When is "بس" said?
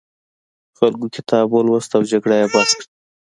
2.53-2.69